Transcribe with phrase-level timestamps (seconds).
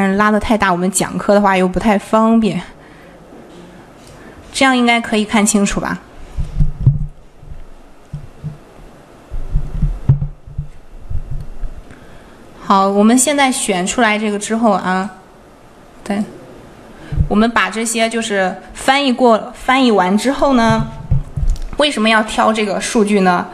[0.00, 2.58] 但是拉的太大，我们讲课的话又不太方便。
[4.50, 5.98] 这样应该可以看清楚吧？
[12.62, 15.10] 好，我们现在选出来这个之后啊，
[16.02, 16.24] 对，
[17.28, 20.86] 我们把这些就是翻译过、翻译完之后呢，
[21.76, 23.46] 为什么要挑这个数据呢？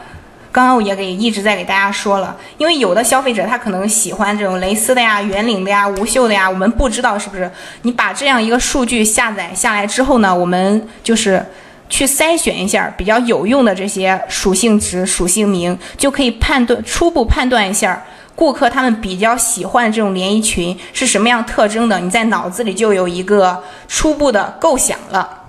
[0.57, 7.47] 刚刚我也给一直在给大家说了，因为有的消费者他可能喜欢这种蕾丝的呀、圆领的呀、无袖的呀，我们不知道是不是？
[7.83, 11.45] 你把这样一个数据下载下来之后呢，我们就是
[11.89, 18.03] 去筛选一下比较有用的这些属性值、属性名，就可以判断初步判断一下
[18.33, 25.43] 顾客他们比较喜欢这种连衣裙是什么样特征的，你在脑子里就有一个初步的构想了。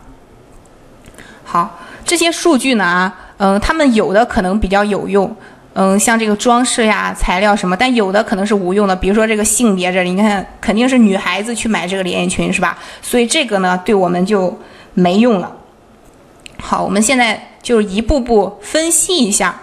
[1.44, 3.24] 好，这些数据呢啊。
[3.38, 5.34] 嗯，他们有的可能比较有用，
[5.74, 8.94] 嗯，像这个装饰呀、材料什么，但有的可能是无用的。
[8.94, 12.76] 比如说这个性别这里，你看肯定是女孩子去买这个连衣裙是吧？
[13.00, 14.58] 所以这个呢，对我们就
[14.94, 15.52] 没用了。
[16.60, 19.54] 好，我们现在就一步步分析一下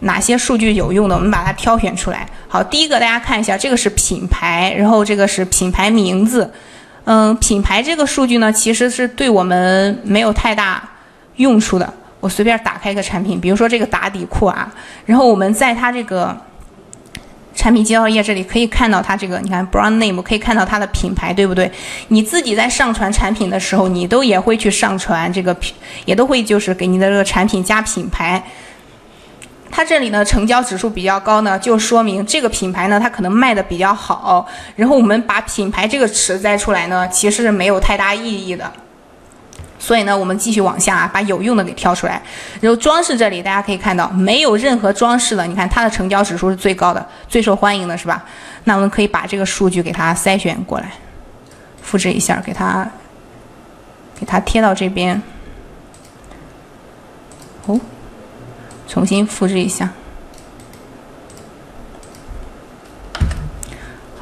[0.00, 2.26] 哪些数据有用的，我们把它挑选出来。
[2.48, 6.50] 好，第一个大家看一下，这个是品牌，然后这个是品牌名字。
[7.04, 10.82] 嗯，品牌这个数据呢，其实是对我们没有太大
[11.36, 11.92] 用处的。
[12.24, 14.72] 我随便打开一个产品，比如说这个打底裤啊，
[15.04, 16.34] 然后我们在它这个
[17.54, 21.70] 产品介绍页这里可以看到它这个，你看 brand name 可以看到它的品牌，对不对？
[22.08, 25.74] 你自己在上传产品的时候，你都也会去上传这个品，
[26.06, 28.42] 也都会就是给你的这个产品加品牌。
[29.70, 34.46] 它这里呢成交指数比较高呢，就说明这个品牌呢它可能卖的比较好。
[34.76, 38.72] 然后我们把品牌这个词摘出来呢，其实是没有太大意义的。
[39.84, 42.22] 所以呢，我们继续往下啊，把有用的给挑出来。
[42.58, 48.24] 然后装饰这里，大家可以看到没有任何装饰的，你看它的成交指数是最高的，最受欢迎的是吧？
[48.64, 50.90] 那我们可以把这个数据给它筛选过来，
[51.82, 52.90] 复制一下，给它
[54.18, 55.20] 给它贴到这边。
[57.66, 57.78] 哦，
[58.88, 59.90] 重新复制一下。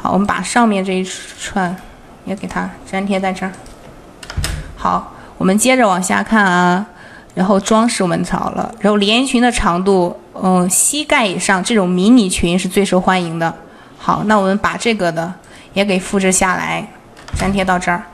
[0.03, 1.77] 好，我们把上面这一串
[2.25, 3.53] 也给它粘贴在这儿。
[4.77, 5.12] 好。
[5.43, 6.87] 我们接着往下看啊，
[7.35, 13.53] 然后装饰我们找了，然后连衣裙的长度，嗯，膝盖以上这种迷你裙是最受欢迎的。
[13.99, 15.35] 好，那我们把这个的
[15.73, 16.89] 也给复制下来，
[17.41, 18.05] 粘贴到这儿。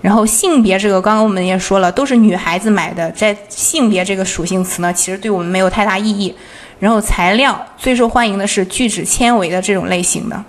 [0.00, 6.34] 然后性别这个，刚刚我们也说了，都是女孩子买的，在性别这个属性词呢，其实对我们没有太大意义。
[6.80, 10.42] 然后材料最受欢迎的是聚酯纤维的这种类型的。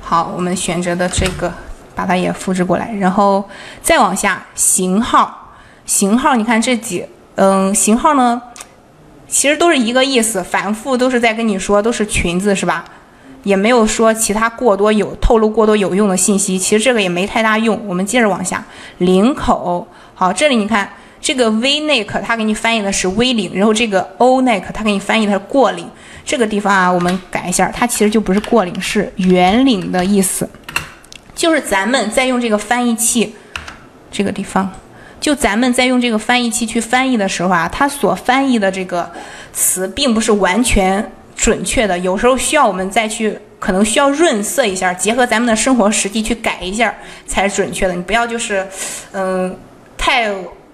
[0.00, 1.52] 好，我们选择的这个。
[2.00, 3.48] 把它也复制过来，然后
[3.82, 5.52] 再往下，型号，
[5.86, 7.04] 型号，你看这几，
[7.36, 8.40] 嗯，型号呢，
[9.28, 12.84] 其实都是一个意思，反复都是在跟你说，都是裙子是吧？
[13.42, 17.80] 也没有说其他过多有透露过多有用的信息，其实这个也没太大用。
[17.86, 18.62] 我们接着往下，
[18.98, 20.86] 领口，好，这里你看
[21.22, 25.88] 这个 V neck，它给你翻译的是 V 领，然后这个 O neck，它给你翻译的是过领，
[26.22, 30.46] 这个地方啊，我们改一下，它其实就不是过领，是圆领的意思。
[31.40, 33.34] 就是咱们在用这个翻译器，
[34.12, 34.70] 这个地方，
[35.18, 39.10] 就咱们在用这个翻译器去翻译的时候啊，它所翻译的这个
[39.50, 46.94] 词并不是完全准确的，有时候需要我们再去，可能需要润色一下，结合咱们的生活实际去改一下
[47.26, 47.94] 才准确的。
[47.94, 48.68] 你不要就是，
[49.12, 49.56] 嗯，
[49.96, 50.30] 太。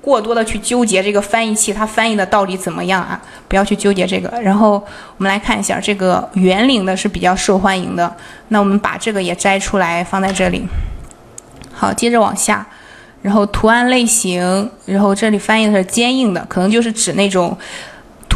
[0.06, 3.20] 过多的去纠结这个翻译器它翻译的到底怎么样啊？
[3.48, 4.40] 不要去纠结这个。
[4.40, 4.74] 然后
[5.16, 8.16] 我们来看一下这个圆领的是比较受欢迎的，
[8.50, 10.64] 那我们把这个也摘出来放在这里。
[11.72, 12.64] 好，接着往下，
[13.20, 17.58] 然后图案类型，然后这里翻译的是坚硬的，可能就是指那种。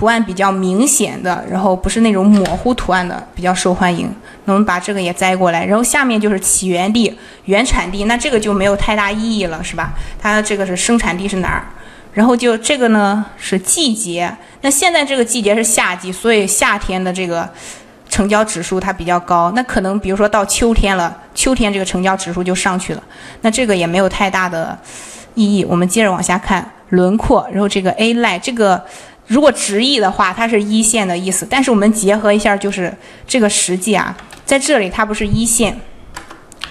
[0.01, 4.11] 图案比较明显的，然后不是那种模糊图案的，比较受欢迎。
[4.47, 9.93] 那我们把这个也摘过来，然后下面就是起源地、原产地，那这个就没有太大意义了，是吧？
[10.19, 11.65] 它这个是生产地是哪儿？
[12.15, 17.47] 然后就这个呢是季节，那现在这个季节是夏季，所以夏天的这个
[18.09, 19.53] 成交指数它比较高。
[19.55, 23.03] 那可能比如说到秋天了，秋天这个成交指数就上去了，
[23.43, 24.79] 那这个也没有太大的
[25.35, 25.63] 意义。
[25.63, 28.83] 我们接着往下看轮廓，然后这个 A line 这个。
[29.31, 31.47] 如果直译的话，它是一线的意思。
[31.49, 32.93] 但是我们结合一下，就是
[33.29, 35.79] 这个实际啊，在这里它不是一线，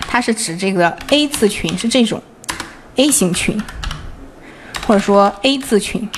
[0.01, 2.21] 它是指这个 A 字裙是这种
[2.97, 3.57] A 型裙，
[4.85, 6.09] 或者说 A 字裙，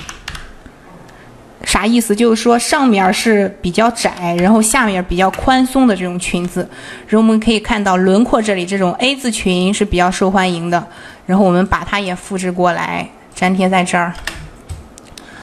[1.62, 2.16] 啥意思？
[2.16, 6.68] 就是说上面是比较窄，然后下面比较宽松的这种裙子。
[7.06, 10.84] 然后我们可以看到轮廓这里这种 A 字裙是比较受欢迎的。
[11.24, 14.12] 然后我们把它也复制过来，粘贴在这儿。